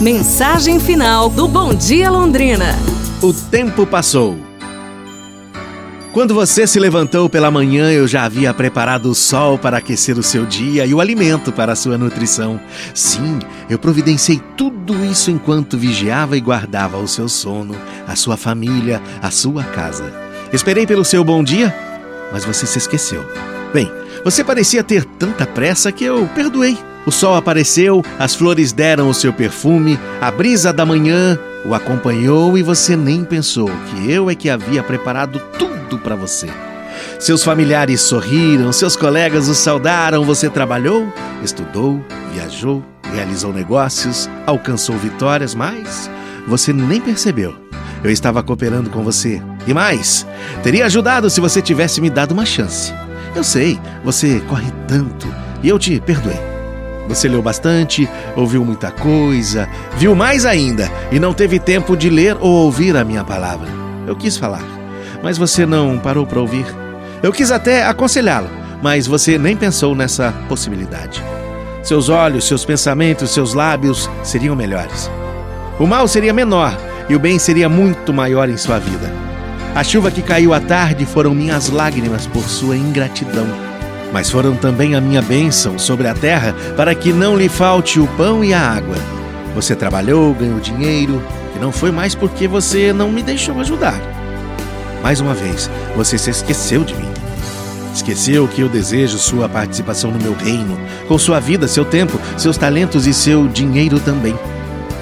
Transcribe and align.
Mensagem 0.00 0.80
final 0.80 1.28
do 1.28 1.46
Bom 1.46 1.74
Dia 1.74 2.10
Londrina. 2.10 2.74
O 3.20 3.34
tempo 3.34 3.86
passou. 3.86 4.34
Quando 6.10 6.32
você 6.32 6.66
se 6.66 6.80
levantou 6.80 7.28
pela 7.28 7.50
manhã, 7.50 7.92
eu 7.92 8.08
já 8.08 8.24
havia 8.24 8.54
preparado 8.54 9.10
o 9.10 9.14
sol 9.14 9.58
para 9.58 9.76
aquecer 9.76 10.18
o 10.18 10.22
seu 10.22 10.46
dia 10.46 10.86
e 10.86 10.94
o 10.94 11.02
alimento 11.02 11.52
para 11.52 11.72
a 11.74 11.76
sua 11.76 11.98
nutrição. 11.98 12.58
Sim, 12.94 13.40
eu 13.68 13.78
providenciei 13.78 14.40
tudo 14.56 15.04
isso 15.04 15.30
enquanto 15.30 15.76
vigiava 15.76 16.34
e 16.34 16.40
guardava 16.40 16.96
o 16.96 17.06
seu 17.06 17.28
sono, 17.28 17.76
a 18.08 18.16
sua 18.16 18.38
família, 18.38 19.02
a 19.20 19.30
sua 19.30 19.64
casa. 19.64 20.10
Esperei 20.50 20.86
pelo 20.86 21.04
seu 21.04 21.22
bom 21.22 21.44
dia, 21.44 21.76
mas 22.32 22.42
você 22.42 22.64
se 22.64 22.78
esqueceu. 22.78 23.22
Bem, 23.70 23.92
você 24.24 24.42
parecia 24.42 24.82
ter 24.82 25.04
tanta 25.04 25.44
pressa 25.44 25.92
que 25.92 26.04
eu 26.04 26.26
perdoei. 26.34 26.78
O 27.06 27.10
sol 27.10 27.34
apareceu, 27.34 28.04
as 28.18 28.34
flores 28.34 28.72
deram 28.72 29.08
o 29.08 29.14
seu 29.14 29.32
perfume, 29.32 29.98
a 30.20 30.30
brisa 30.30 30.72
da 30.72 30.84
manhã 30.84 31.38
o 31.64 31.74
acompanhou 31.74 32.56
e 32.56 32.62
você 32.62 32.96
nem 32.96 33.24
pensou 33.24 33.68
que 33.68 34.10
eu 34.10 34.30
é 34.30 34.34
que 34.34 34.48
havia 34.48 34.82
preparado 34.82 35.40
tudo 35.58 35.98
para 35.98 36.14
você. 36.14 36.48
Seus 37.18 37.42
familiares 37.42 38.00
sorriram, 38.00 38.72
seus 38.72 38.96
colegas 38.96 39.48
o 39.48 39.54
saudaram, 39.54 40.24
você 40.24 40.48
trabalhou, 40.48 41.12
estudou, 41.42 42.04
viajou, 42.32 42.84
realizou 43.12 43.52
negócios, 43.52 44.28
alcançou 44.46 44.96
vitórias, 44.96 45.54
mas 45.54 46.10
você 46.46 46.72
nem 46.72 47.00
percebeu. 47.00 47.54
Eu 48.02 48.10
estava 48.10 48.42
cooperando 48.42 48.88
com 48.88 49.02
você. 49.02 49.42
E 49.66 49.74
mais, 49.74 50.26
teria 50.62 50.86
ajudado 50.86 51.28
se 51.28 51.40
você 51.40 51.60
tivesse 51.60 52.00
me 52.00 52.08
dado 52.08 52.32
uma 52.32 52.46
chance. 52.46 52.92
Eu 53.36 53.44
sei, 53.44 53.78
você 54.02 54.40
corre 54.48 54.72
tanto 54.88 55.28
e 55.62 55.68
eu 55.68 55.78
te 55.78 56.00
perdoei. 56.00 56.49
Você 57.10 57.28
leu 57.28 57.42
bastante, 57.42 58.08
ouviu 58.36 58.64
muita 58.64 58.92
coisa, 58.92 59.68
viu 59.96 60.14
mais 60.14 60.46
ainda 60.46 60.88
e 61.10 61.18
não 61.18 61.34
teve 61.34 61.58
tempo 61.58 61.96
de 61.96 62.08
ler 62.08 62.36
ou 62.38 62.66
ouvir 62.66 62.96
a 62.96 63.02
minha 63.02 63.24
palavra. 63.24 63.66
Eu 64.06 64.14
quis 64.14 64.36
falar, 64.36 64.62
mas 65.20 65.36
você 65.36 65.66
não 65.66 65.98
parou 65.98 66.24
para 66.24 66.38
ouvir. 66.38 66.64
Eu 67.20 67.32
quis 67.32 67.50
até 67.50 67.84
aconselhá-lo, 67.84 68.48
mas 68.80 69.08
você 69.08 69.36
nem 69.36 69.56
pensou 69.56 69.92
nessa 69.92 70.32
possibilidade. 70.48 71.20
Seus 71.82 72.08
olhos, 72.08 72.46
seus 72.46 72.64
pensamentos, 72.64 73.30
seus 73.30 73.54
lábios 73.54 74.08
seriam 74.22 74.54
melhores. 74.54 75.10
O 75.80 75.88
mal 75.88 76.06
seria 76.06 76.32
menor 76.32 76.78
e 77.08 77.16
o 77.16 77.18
bem 77.18 77.40
seria 77.40 77.68
muito 77.68 78.12
maior 78.12 78.48
em 78.48 78.56
sua 78.56 78.78
vida. 78.78 79.12
A 79.74 79.82
chuva 79.82 80.12
que 80.12 80.22
caiu 80.22 80.54
à 80.54 80.60
tarde 80.60 81.04
foram 81.04 81.34
minhas 81.34 81.70
lágrimas 81.70 82.28
por 82.28 82.44
sua 82.44 82.76
ingratidão 82.76 83.69
mas 84.12 84.30
foram 84.30 84.54
também 84.54 84.94
a 84.94 85.00
minha 85.00 85.22
bênção 85.22 85.78
sobre 85.78 86.08
a 86.08 86.14
terra, 86.14 86.54
para 86.76 86.94
que 86.94 87.12
não 87.12 87.36
lhe 87.36 87.48
falte 87.48 88.00
o 88.00 88.06
pão 88.08 88.44
e 88.44 88.52
a 88.52 88.60
água. 88.60 88.96
Você 89.54 89.74
trabalhou, 89.74 90.34
ganhou 90.34 90.60
dinheiro, 90.60 91.22
e 91.56 91.58
não 91.58 91.72
foi 91.72 91.90
mais 91.90 92.14
porque 92.14 92.46
você 92.46 92.92
não 92.92 93.10
me 93.10 93.22
deixou 93.22 93.58
ajudar. 93.60 94.00
Mais 95.02 95.20
uma 95.20 95.34
vez, 95.34 95.70
você 95.96 96.18
se 96.18 96.30
esqueceu 96.30 96.84
de 96.84 96.94
mim. 96.94 97.08
Esqueceu 97.94 98.46
que 98.46 98.60
eu 98.60 98.68
desejo 98.68 99.18
sua 99.18 99.48
participação 99.48 100.10
no 100.10 100.20
meu 100.20 100.34
reino, 100.34 100.78
com 101.08 101.18
sua 101.18 101.40
vida, 101.40 101.66
seu 101.66 101.84
tempo, 101.84 102.18
seus 102.36 102.56
talentos 102.56 103.06
e 103.06 103.14
seu 103.14 103.48
dinheiro 103.48 103.98
também. 103.98 104.38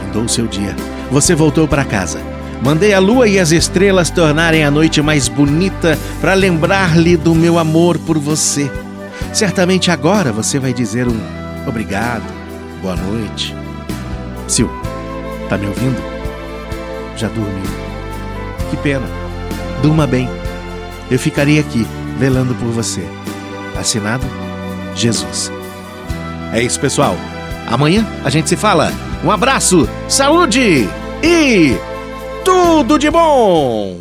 Findou 0.00 0.28
seu 0.28 0.46
dia. 0.46 0.76
Você 1.10 1.34
voltou 1.34 1.66
para 1.66 1.84
casa. 1.84 2.20
Mandei 2.62 2.92
a 2.94 2.98
lua 2.98 3.28
e 3.28 3.38
as 3.38 3.52
estrelas 3.52 4.10
tornarem 4.10 4.64
a 4.64 4.70
noite 4.70 5.00
mais 5.02 5.28
bonita 5.28 5.98
para 6.20 6.34
lembrar-lhe 6.34 7.16
do 7.16 7.34
meu 7.34 7.58
amor 7.58 7.98
por 7.98 8.18
você. 8.18 8.70
Certamente 9.32 9.90
agora 9.90 10.32
você 10.32 10.58
vai 10.58 10.72
dizer 10.72 11.06
um 11.08 11.20
obrigado, 11.66 12.24
boa 12.80 12.96
noite. 12.96 13.54
Sil, 14.48 14.68
tá 15.48 15.56
me 15.56 15.66
ouvindo? 15.66 16.00
Já 17.16 17.28
dormiu. 17.28 17.70
Que 18.70 18.76
pena. 18.76 19.06
Durma 19.82 20.06
bem. 20.06 20.28
Eu 21.10 21.18
ficaria 21.18 21.60
aqui, 21.60 21.86
velando 22.18 22.54
por 22.54 22.68
você. 22.68 23.02
Assinado 23.78 24.24
Jesus. 24.94 25.50
É 26.52 26.62
isso, 26.62 26.78
pessoal. 26.80 27.16
Amanhã 27.66 28.06
a 28.24 28.30
gente 28.30 28.48
se 28.48 28.56
fala. 28.56 28.92
Um 29.24 29.30
abraço, 29.30 29.88
saúde 30.08 30.88
e 31.22 31.76
tudo 32.44 32.98
de 32.98 33.10
bom! 33.10 33.96